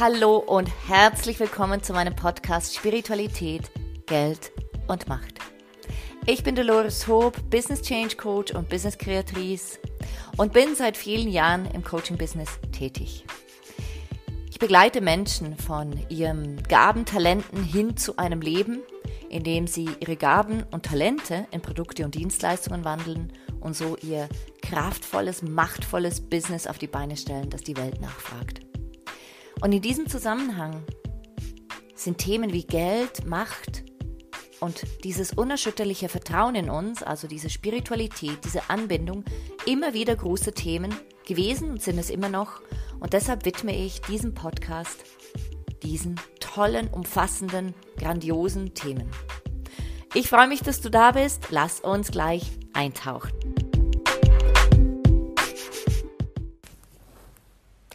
[0.00, 3.70] Hallo und herzlich willkommen zu meinem Podcast Spiritualität,
[4.06, 4.50] Geld
[4.88, 5.34] und Macht.
[6.24, 9.78] Ich bin Dolores Hope, Business Change Coach und Business Kreatrice
[10.38, 13.26] und bin seit vielen Jahren im Coaching-Business tätig.
[14.48, 18.78] Ich begleite Menschen von ihren Gaben, Talenten hin zu einem Leben,
[19.28, 24.30] in dem sie ihre Gaben und Talente in Produkte und Dienstleistungen wandeln und so ihr
[24.62, 28.62] kraftvolles, machtvolles Business auf die Beine stellen, das die Welt nachfragt.
[29.62, 30.82] Und in diesem Zusammenhang
[31.94, 33.84] sind Themen wie Geld, Macht
[34.60, 39.24] und dieses unerschütterliche Vertrauen in uns, also diese Spiritualität, diese Anbindung,
[39.66, 40.94] immer wieder große Themen
[41.26, 42.60] gewesen und sind es immer noch.
[43.00, 45.04] Und deshalb widme ich diesem Podcast
[45.82, 49.10] diesen tollen, umfassenden, grandiosen Themen.
[50.14, 51.46] Ich freue mich, dass du da bist.
[51.50, 53.30] Lass uns gleich eintauchen.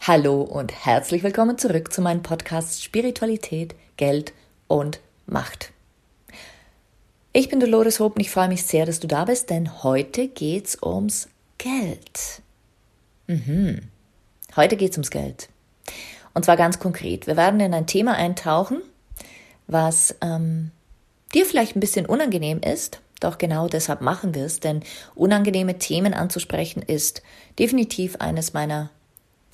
[0.07, 4.33] Hallo und herzlich willkommen zurück zu meinem Podcast Spiritualität, Geld
[4.67, 5.71] und Macht.
[7.33, 10.27] Ich bin Dolores Hope und ich freue mich sehr, dass du da bist, denn heute
[10.27, 12.43] geht's ums Geld.
[13.25, 13.81] Mhm.
[14.55, 15.49] Heute geht's ums Geld.
[16.35, 17.25] Und zwar ganz konkret.
[17.25, 18.83] Wir werden in ein Thema eintauchen,
[19.65, 20.69] was ähm,
[21.33, 24.83] dir vielleicht ein bisschen unangenehm ist, doch genau deshalb machen wir es, denn
[25.15, 27.23] unangenehme Themen anzusprechen ist
[27.57, 28.91] definitiv eines meiner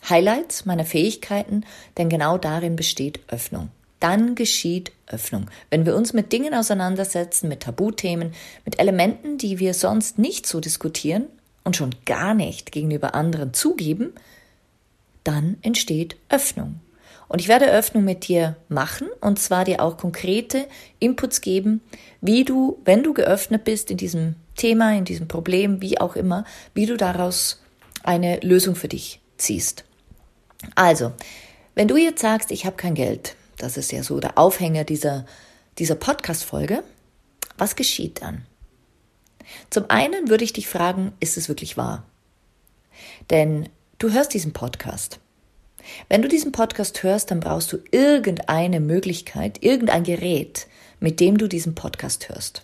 [0.10, 1.66] Highlights meiner Fähigkeiten,
[1.98, 3.70] denn genau darin besteht Öffnung.
[4.00, 5.46] Dann geschieht Öffnung.
[5.70, 8.34] Wenn wir uns mit Dingen auseinandersetzen, mit Tabuthemen,
[8.66, 11.26] mit Elementen, die wir sonst nicht so diskutieren
[11.64, 14.14] und schon gar nicht gegenüber anderen zugeben,
[15.24, 16.80] dann entsteht Öffnung.
[17.28, 20.68] Und ich werde Öffnung mit dir machen und zwar dir auch konkrete
[21.00, 21.82] Inputs geben,
[22.20, 26.44] wie du, wenn du geöffnet bist in diesem Thema, in diesem Problem, wie auch immer,
[26.74, 27.62] wie du daraus
[28.04, 29.86] eine Lösung für dich ziehst.
[30.76, 31.12] Also,
[31.76, 35.26] wenn du jetzt sagst, ich habe kein Geld, das ist ja so der Aufhänger dieser,
[35.78, 36.84] dieser Podcast-Folge,
[37.58, 38.46] was geschieht dann?
[39.70, 42.04] Zum einen würde ich dich fragen, ist es wirklich wahr?
[43.30, 43.70] Denn
[44.00, 45.20] du hörst diesen Podcast.
[46.10, 50.68] Wenn du diesen Podcast hörst, dann brauchst du irgendeine Möglichkeit, irgendein Gerät,
[51.00, 52.64] mit dem du diesen Podcast hörst.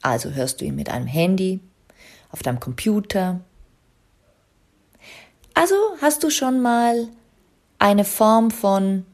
[0.00, 1.60] Also hörst du ihn mit einem Handy,
[2.30, 3.40] auf deinem Computer,
[5.54, 7.08] also hast du schon mal
[7.78, 9.06] eine Form von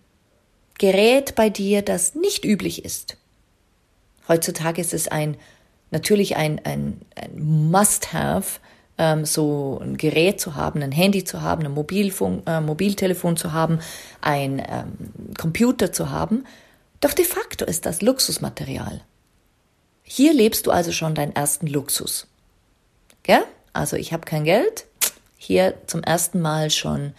[0.79, 3.17] Gerät bei dir, das nicht üblich ist.
[4.29, 5.37] Heutzutage ist es ein
[5.91, 8.61] natürlich ein, ein, ein Must-have,
[8.99, 13.53] ähm, so ein Gerät zu haben, ein Handy zu haben, ein Mobilfunk, äh, Mobiltelefon zu
[13.53, 13.81] haben,
[14.21, 16.45] ein ähm, Computer zu haben.
[17.01, 19.03] Doch de facto ist das Luxusmaterial.
[20.03, 22.27] Hier lebst du also schon deinen ersten Luxus.
[23.23, 23.43] Gell?
[23.73, 24.87] Also ich habe kein Geld,
[25.43, 27.15] hier zum ersten Mal schon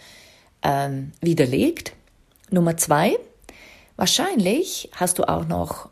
[0.62, 1.92] ähm, widerlegt.
[2.50, 3.18] Nummer zwei,
[3.96, 5.88] wahrscheinlich hast du auch noch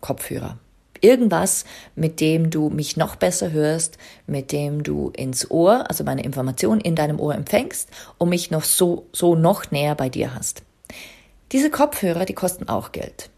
[0.00, 0.58] Kopfhörer.
[1.00, 1.64] Irgendwas,
[1.94, 6.80] mit dem du mich noch besser hörst, mit dem du ins Ohr, also meine Information
[6.80, 10.62] in deinem Ohr empfängst und mich noch so, so noch näher bei dir hast.
[11.52, 13.28] Diese Kopfhörer, die kosten auch Geld.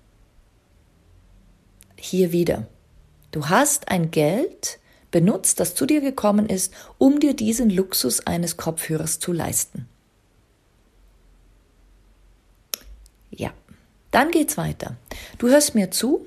[1.97, 2.67] Hier wieder.
[3.33, 4.79] Du hast ein Geld,
[5.11, 9.89] benutzt, das zu dir gekommen ist, um dir diesen Luxus eines Kopfhörers zu leisten.
[13.31, 13.51] Ja,
[14.11, 14.97] dann geht's weiter.
[15.39, 16.27] Du hörst mir zu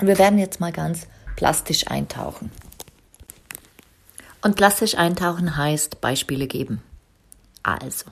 [0.00, 2.50] und wir werden jetzt mal ganz plastisch eintauchen.
[4.42, 6.82] Und plastisch eintauchen heißt Beispiele geben.
[7.62, 8.06] Also,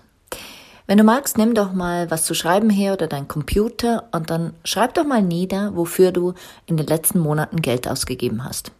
[0.86, 4.54] wenn du magst, nimm doch mal was zu schreiben her oder dein Computer und dann
[4.64, 6.34] schreib doch mal nieder, wofür du
[6.66, 8.72] in den letzten Monaten Geld ausgegeben hast.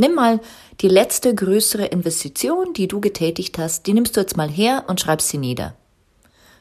[0.00, 0.40] Nimm mal
[0.80, 4.98] die letzte größere Investition, die du getätigt hast, die nimmst du jetzt mal her und
[4.98, 5.74] schreibst sie nieder.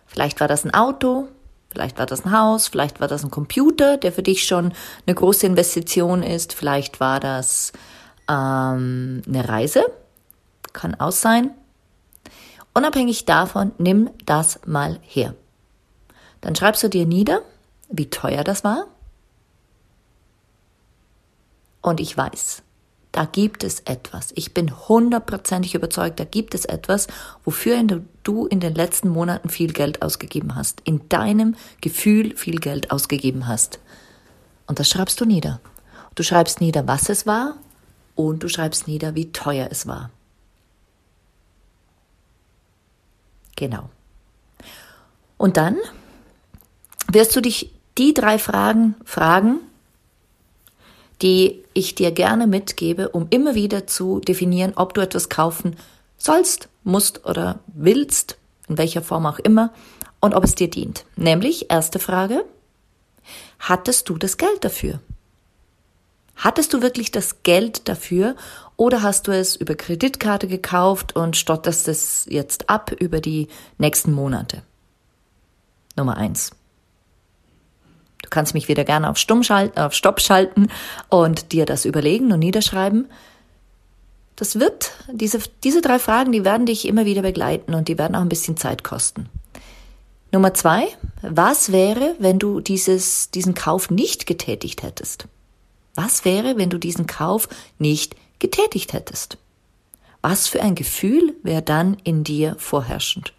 [0.08, 1.30] Vielleicht war das ein Auto,
[1.72, 4.74] vielleicht war das ein Haus, vielleicht war das ein Computer, der für dich schon
[5.08, 7.72] eine große Investition ist, vielleicht war das
[8.28, 9.86] ähm, eine Reise,
[10.74, 11.52] kann auch sein.
[12.74, 15.34] Unabhängig davon, nimm das mal her.
[16.42, 17.42] Dann schreibst du dir nieder,
[17.88, 18.88] wie teuer das war.
[21.82, 22.64] Und ich weiß,
[23.20, 24.32] da gibt es etwas.
[24.36, 27.08] Ich bin hundertprozentig überzeugt, da gibt es etwas,
[27.44, 27.84] wofür
[28.24, 33.46] du in den letzten Monaten viel Geld ausgegeben hast, in deinem Gefühl viel Geld ausgegeben
[33.46, 33.80] hast.
[34.68, 35.60] Und das schreibst du nieder.
[36.16, 37.58] Du schreibst nieder, was es war
[38.16, 40.12] und du schreibst nieder, wie teuer es war.
[43.58, 43.90] Genau.
[45.36, 45.76] Und dann
[47.12, 49.60] wirst du dich die drei Fragen fragen,
[51.22, 55.76] die ich dir gerne mitgebe, um immer wieder zu definieren, ob du etwas kaufen
[56.18, 58.38] sollst, musst oder willst,
[58.68, 59.74] in welcher Form auch immer,
[60.22, 61.06] und ob es dir dient.
[61.16, 62.46] Nämlich, erste Frage,
[63.60, 65.00] hattest du das Geld dafür?
[66.36, 68.36] Hattest du wirklich das Geld dafür
[68.78, 74.14] oder hast du es über Kreditkarte gekauft und stotterst es jetzt ab über die nächsten
[74.14, 74.64] Monate?
[75.98, 76.52] Nummer eins.
[78.29, 80.67] Du kannst mich wieder gerne auf, Stumm schalten, auf Stopp schalten
[81.09, 83.09] und dir das überlegen und niederschreiben.
[84.35, 88.16] Das wird, diese, diese drei Fragen, die werden dich immer wieder begleiten und die werden
[88.16, 89.29] auch ein bisschen Zeit kosten.
[90.31, 90.90] Nummer zwei,
[91.23, 95.28] was wäre, wenn du dieses, diesen Kauf nicht getätigt hättest?
[95.96, 97.49] Was wäre, wenn du diesen Kauf
[97.79, 99.40] nicht getätigt hättest?
[100.22, 103.34] Was für ein Gefühl wäre dann in dir vorherrschend?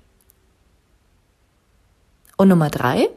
[2.37, 3.09] Und Nummer drei,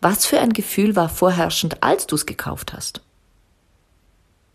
[0.00, 3.00] was für ein Gefühl war vorherrschend, als du es gekauft hast?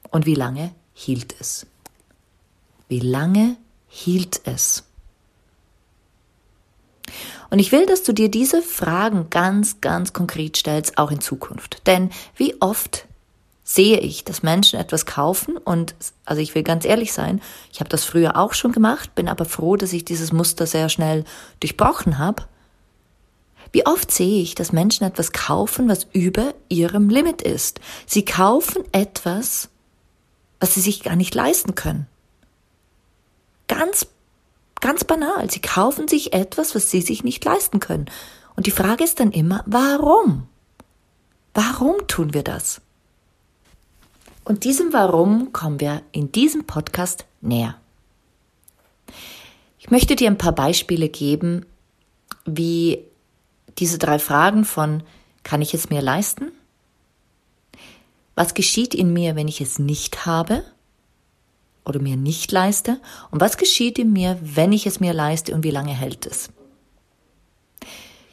[0.10, 1.66] Und wie lange hielt es?
[2.88, 3.58] Wie lange
[3.88, 4.84] hielt es?
[7.50, 11.86] Und ich will, dass du dir diese Fragen ganz, ganz konkret stellst, auch in Zukunft.
[11.86, 13.08] Denn wie oft
[13.64, 15.96] sehe ich, dass Menschen etwas kaufen und,
[16.26, 17.42] also ich will ganz ehrlich sein,
[17.72, 20.90] ich habe das früher auch schon gemacht, bin aber froh, dass ich dieses Muster sehr
[20.90, 21.26] schnell
[21.60, 22.44] durchbrochen habe.
[23.72, 27.80] Wie oft sehe ich, dass Menschen etwas kaufen, was über ihrem Limit ist.
[28.06, 29.70] Sie kaufen etwas,
[30.60, 32.08] was sie sich gar nicht leisten können.
[33.68, 34.08] Ganz,
[34.82, 35.50] ganz banal.
[35.50, 38.06] Sie kaufen sich etwas, was sie sich nicht leisten können.
[38.58, 40.48] Und die Frage ist dann immer, warum?
[41.54, 42.82] Warum tun wir das?
[44.44, 47.76] Und diesem Warum kommen wir in diesem Podcast näher.
[49.80, 51.66] Ich möchte dir ein paar Beispiele geben,
[52.46, 53.04] wie
[53.82, 55.04] diese drei Fragen von
[55.44, 56.54] kann ich es mir leisten?
[58.36, 60.64] Was geschieht in mir, wenn ich es nicht habe
[61.84, 63.02] oder mir nicht leiste?
[63.30, 66.50] Und was geschieht in mir, wenn ich es mir leiste und wie lange hält es?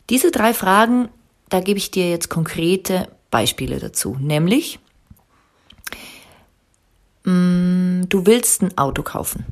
[0.09, 1.09] Diese drei Fragen,
[1.49, 4.79] da gebe ich dir jetzt konkrete Beispiele dazu, nämlich
[7.29, 9.45] Mm, du willst ein Auto kaufen.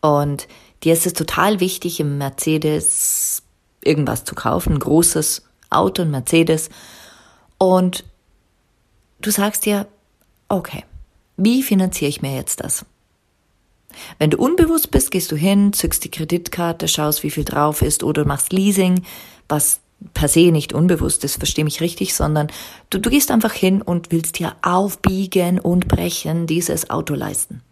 [0.00, 0.48] Und
[0.82, 3.42] dir ist es total wichtig, im Mercedes
[3.86, 6.68] irgendwas zu kaufen, ein großes Auto, ein Mercedes.
[7.58, 8.04] Und
[9.20, 9.86] du sagst dir,
[10.48, 10.84] okay,
[11.36, 12.84] wie finanziere ich mir jetzt das?
[14.18, 18.02] Wenn du unbewusst bist, gehst du hin, zückst die Kreditkarte, schaust, wie viel drauf ist
[18.02, 19.04] oder machst Leasing,
[19.48, 19.80] was
[20.12, 22.48] per se nicht unbewusst ist, verstehe mich richtig, sondern
[22.90, 27.62] du, du gehst einfach hin und willst dir aufbiegen und brechen dieses Auto leisten.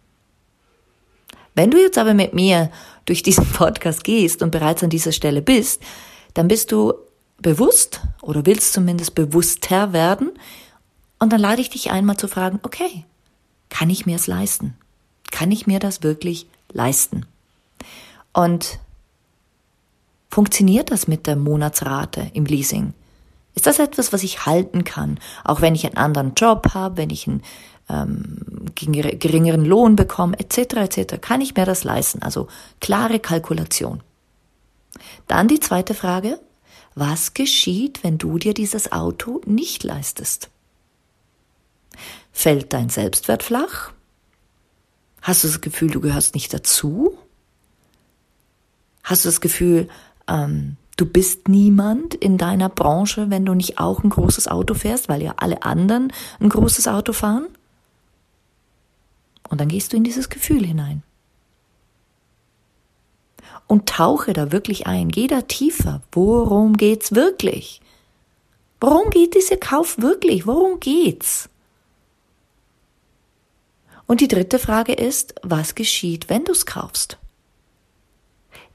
[1.55, 2.71] Wenn du jetzt aber mit mir
[3.05, 5.81] durch diesen Podcast gehst und bereits an dieser Stelle bist,
[6.33, 6.93] dann bist du
[7.37, 10.31] bewusst oder willst zumindest bewusster werden
[11.19, 13.05] und dann lade ich dich einmal zu fragen, okay,
[13.69, 14.75] kann ich mir es leisten?
[15.31, 17.25] Kann ich mir das wirklich leisten?
[18.33, 18.79] Und
[20.33, 22.95] Funktioniert das mit der Monatsrate im Leasing?
[23.53, 27.11] Ist das etwas, was ich halten kann, auch wenn ich einen anderen Job habe, wenn
[27.11, 27.43] ich einen
[27.89, 28.37] ähm,
[28.75, 30.75] geringeren Lohn bekomme, etc.
[30.75, 31.21] etc.
[31.21, 32.21] Kann ich mir das leisten?
[32.21, 32.47] Also
[32.79, 34.01] klare Kalkulation.
[35.27, 36.39] Dann die zweite Frage,
[36.95, 40.49] was geschieht, wenn du dir dieses Auto nicht leistest?
[42.31, 43.91] Fällt dein Selbstwert flach?
[45.21, 47.17] Hast du das Gefühl, du gehörst nicht dazu?
[49.03, 49.87] Hast du das Gefühl,
[50.27, 55.09] ähm, du bist niemand in deiner Branche, wenn du nicht auch ein großes Auto fährst,
[55.09, 57.47] weil ja alle anderen ein großes Auto fahren.
[59.53, 61.03] Und dann gehst du in dieses Gefühl hinein.
[63.67, 66.01] Und tauche da wirklich ein, geh da tiefer.
[66.11, 67.79] Worum geht's wirklich?
[68.81, 70.47] Worum geht dieser Kauf wirklich?
[70.47, 71.49] Worum geht's?
[74.07, 77.19] Und die dritte Frage ist, was geschieht, wenn du es kaufst?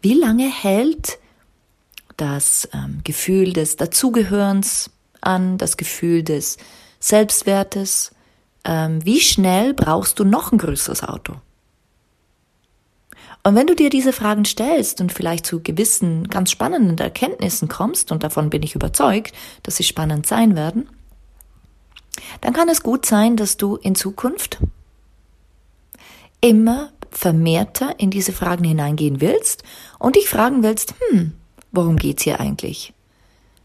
[0.00, 1.18] Wie lange hält
[2.16, 4.90] das ähm, Gefühl des Dazugehörens
[5.22, 6.56] an, das Gefühl des
[7.00, 8.12] Selbstwertes.
[8.68, 11.34] Ähm, wie schnell brauchst du noch ein größeres Auto?
[13.42, 18.12] Und wenn du dir diese Fragen stellst und vielleicht zu gewissen ganz spannenden Erkenntnissen kommst,
[18.12, 19.32] und davon bin ich überzeugt,
[19.62, 20.88] dass sie spannend sein werden,
[22.42, 24.58] dann kann es gut sein, dass du in Zukunft
[26.40, 29.64] immer vermehrter in diese Fragen hineingehen willst
[29.98, 31.32] und dich fragen willst, hm,
[31.70, 32.94] Worum geht's hier eigentlich?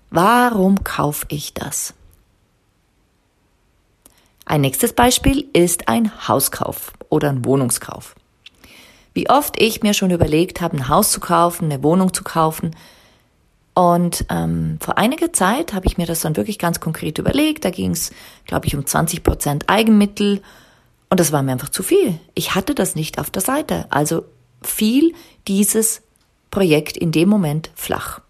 [0.10, 1.94] Warum kaufe ich das?
[4.46, 8.16] Ein nächstes Beispiel ist ein Hauskauf oder ein Wohnungskauf.
[9.14, 12.76] Wie oft ich mir schon überlegt habe, ein Haus zu kaufen, eine Wohnung zu kaufen.
[13.76, 17.64] Und ähm, vor einiger Zeit habe ich mir das dann wirklich ganz konkret überlegt.
[17.64, 18.12] Da ging es,
[18.46, 20.42] glaube ich, um 20 Prozent Eigenmittel.
[21.10, 22.20] Und das war mir einfach zu viel.
[22.34, 23.86] Ich hatte das nicht auf der Seite.
[23.90, 24.26] Also
[24.62, 25.14] fiel
[25.48, 26.02] dieses
[26.52, 28.23] Projekt in dem Moment flach.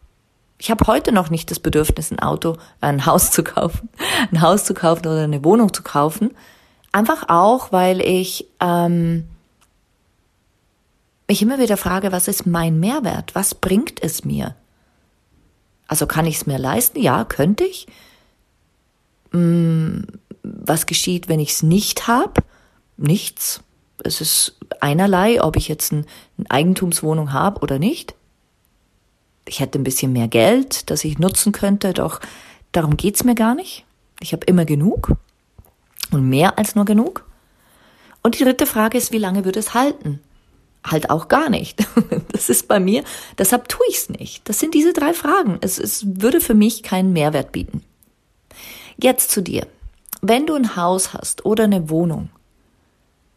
[0.63, 3.89] Ich habe heute noch nicht das Bedürfnis, ein Auto, ein Haus zu kaufen,
[4.32, 6.32] ein Haus zu kaufen oder eine Wohnung zu kaufen.
[6.93, 9.25] Einfach auch, weil ich ähm,
[11.27, 13.36] mich immer wieder frage, was ist mein Mehrwert?
[13.36, 14.55] Was bringt es mir?
[15.89, 17.01] Also kann ich es mir leisten?
[17.01, 17.86] Ja, könnte ich.
[19.34, 20.08] Hm,
[20.43, 22.41] was geschieht, wenn ich es nicht habe?
[22.96, 23.60] Nichts.
[24.01, 26.05] Es ist einerlei, ob ich jetzt ein,
[26.38, 28.15] eine Eigentumswohnung habe oder nicht.
[29.45, 32.19] Ich hätte ein bisschen mehr Geld, das ich nutzen könnte, doch
[32.71, 33.85] darum geht's mir gar nicht.
[34.19, 35.12] Ich habe immer genug
[36.12, 37.25] und mehr als nur genug.
[38.21, 40.21] Und die dritte Frage ist, wie lange würde es halten?
[40.85, 41.85] Halt auch gar nicht.
[42.31, 43.03] Das ist bei mir,
[43.38, 44.50] deshalb tue ich es nicht.
[44.50, 45.59] Das sind diese drei Fragen.
[45.62, 47.81] Es, es würde für mich keinen Mehrwert bieten.
[48.97, 49.67] Jetzt zu dir.
[50.21, 52.29] Wenn du ein Haus hast oder eine Wohnung,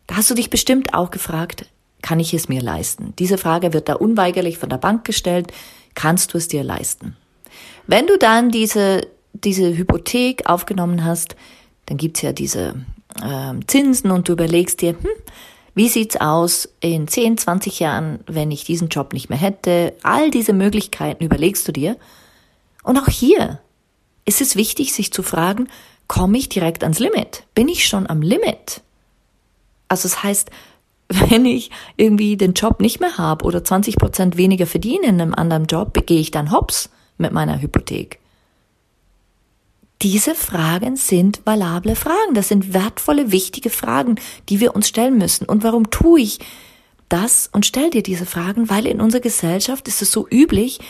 [0.06, 1.66] da hast du dich bestimmt auch gefragt,
[2.02, 3.12] kann ich es mir leisten?
[3.18, 5.52] Diese Frage wird da unweigerlich von der Bank gestellt.
[5.96, 7.16] Kannst du es dir leisten?
[7.88, 11.34] Wenn du dann diese, diese Hypothek aufgenommen hast,
[11.86, 12.74] dann gibt's ja diese
[13.20, 15.08] äh, Zinsen und du überlegst dir, hm,
[15.74, 19.94] wie sieht's aus in 10, 20 Jahren, wenn ich diesen Job nicht mehr hätte?
[20.02, 21.96] All diese Möglichkeiten überlegst du dir.
[22.82, 23.60] Und auch hier
[24.24, 25.68] ist es wichtig, sich zu fragen,
[26.08, 27.44] komme ich direkt ans Limit?
[27.54, 28.82] Bin ich schon am Limit?
[29.88, 30.50] Also es das heißt,
[31.30, 35.34] wenn ich irgendwie den Job nicht mehr habe oder 20 Prozent weniger verdiene in einem
[35.34, 38.18] anderen Job, gehe ich dann hops mit meiner Hypothek.
[40.02, 42.34] Diese Fragen sind valable Fragen.
[42.34, 44.16] Das sind wertvolle, wichtige Fragen,
[44.48, 45.46] die wir uns stellen müssen.
[45.46, 46.38] Und warum tue ich
[47.08, 48.68] das und stell dir diese Fragen?
[48.68, 50.80] Weil in unserer Gesellschaft ist es so üblich,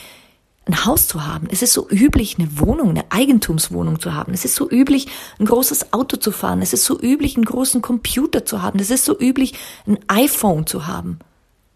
[0.67, 1.47] ein Haus zu haben.
[1.51, 4.35] Es ist so üblich, eine Wohnung, eine Eigentumswohnung zu haben.
[4.35, 5.07] Es ist so üblich,
[5.39, 6.61] ein großes Auto zu fahren.
[6.61, 8.81] Es ist so üblich, einen großen Computer zu haben.
[8.81, 9.55] Es ist so üblich,
[9.87, 11.21] ein iPhone zu haben.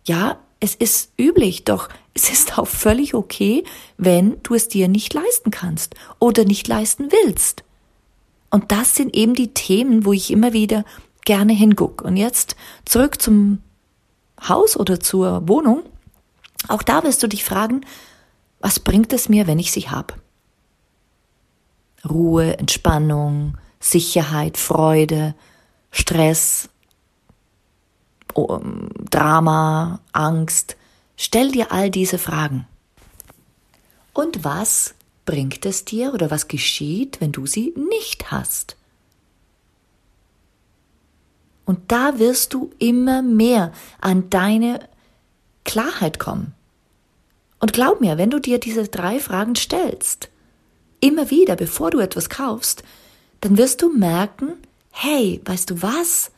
[0.06, 3.64] Ja, es ist üblich, doch es ist auch völlig okay,
[3.96, 7.62] wenn du es dir nicht leisten kannst oder nicht leisten willst.
[8.50, 10.84] Und das sind eben die Themen, wo ich immer wieder
[11.24, 12.02] gerne hinguck.
[12.02, 13.60] Und jetzt zurück zum
[14.48, 15.84] Haus oder zur Wohnung.
[16.68, 17.82] Auch da wirst du dich fragen,
[18.60, 20.14] was bringt es mir, wenn ich sie habe?
[22.08, 25.34] Ruhe, Entspannung, Sicherheit, Freude,
[25.90, 26.68] Stress,
[29.10, 30.76] Drama, Angst.
[31.16, 32.66] Stell dir all diese Fragen.
[34.12, 38.76] Und was bringt es dir oder was geschieht, wenn du sie nicht hast?
[41.64, 44.88] Und da wirst du immer mehr an deine
[45.64, 46.54] Klarheit kommen.
[47.60, 50.28] Und glaub mir, wenn du dir diese drei Fragen stellst,
[51.00, 52.82] immer wieder, bevor du etwas kaufst,
[53.40, 54.54] dann wirst du merken,
[54.90, 56.30] hey, weißt du was?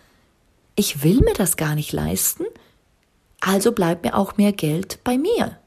[0.77, 2.45] ich will mir das gar nicht leisten,
[3.41, 5.59] also bleibt mir auch mehr Geld bei mir.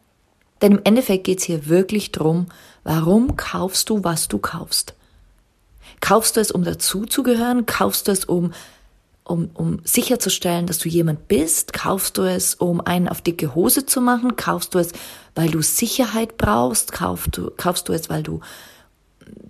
[0.61, 2.47] Denn im Endeffekt geht es hier wirklich drum,
[2.83, 4.93] warum kaufst du, was du kaufst?
[5.99, 7.65] Kaufst du es, um dazuzugehören?
[7.65, 8.53] Kaufst du es, um,
[9.25, 11.73] um, um sicherzustellen, dass du jemand bist?
[11.73, 14.35] Kaufst du es, um einen auf dicke Hose zu machen?
[14.35, 14.91] Kaufst du es,
[15.33, 16.93] weil du Sicherheit brauchst?
[16.93, 18.39] Kaufst du, kaufst du es, weil du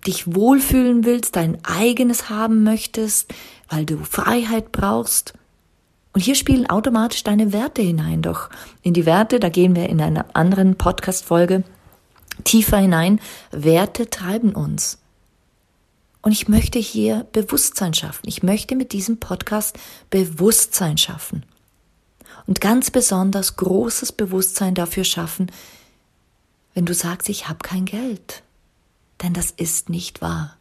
[0.07, 3.33] dich wohlfühlen willst, dein eigenes haben möchtest,
[3.69, 5.33] weil du Freiheit brauchst?
[6.13, 8.21] Und hier spielen automatisch deine Werte hinein.
[8.21, 8.49] Doch
[8.81, 11.63] in die Werte, da gehen wir in einer anderen Podcast-Folge
[12.45, 13.19] tiefer hinein.
[13.51, 14.99] Werte treiben uns.
[16.25, 18.27] Und ich möchte hier Bewusstsein schaffen.
[18.27, 19.77] Ich möchte mit diesem Podcast
[20.09, 21.45] Bewusstsein schaffen.
[22.47, 25.51] Und ganz besonders großes Bewusstsein dafür schaffen,
[26.73, 28.41] wenn du sagst, ich habe kein Geld.
[29.21, 30.57] Denn das ist nicht wahr.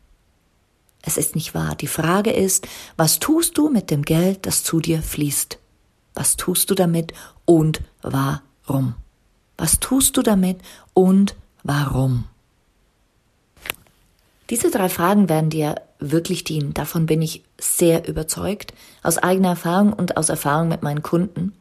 [1.01, 1.75] Es ist nicht wahr.
[1.77, 2.69] Die Frage ist,
[2.99, 5.59] was tust du mit dem Geld, das zu dir fließt?
[6.13, 7.15] Was tust du damit
[7.47, 8.97] und warum?
[9.57, 10.59] Was tust du damit
[10.93, 12.25] und warum?
[14.51, 16.75] Diese drei Fragen werden dir wirklich dienen.
[16.75, 21.55] Davon bin ich sehr überzeugt, aus eigener Erfahrung und aus Erfahrung mit meinen Kunden.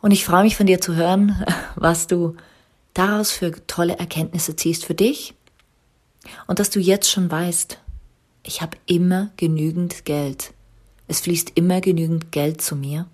[0.00, 1.44] Und ich freue mich von dir zu hören,
[1.76, 2.36] was du
[2.94, 5.34] daraus für tolle Erkenntnisse ziehst für dich
[6.46, 7.78] und dass du jetzt schon weißt,
[8.44, 10.52] ich habe immer genügend Geld.
[11.06, 13.06] Es fließt immer genügend Geld zu mir.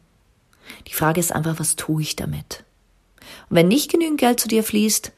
[0.87, 2.65] Die Frage ist einfach, was tue ich damit?
[3.50, 5.12] Und wenn nicht genügend Geld zu dir fließt,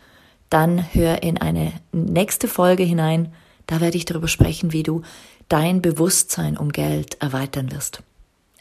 [0.51, 3.33] dann hör in eine nächste Folge hinein.
[3.67, 5.03] Da werde ich darüber sprechen, wie du
[5.49, 8.03] dein Bewusstsein um Geld erweitern wirst.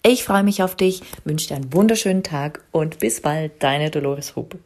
[0.01, 4.35] Ich freue mich auf dich, wünsche dir einen wunderschönen Tag und bis bald, deine Dolores
[4.35, 4.59] Hupe.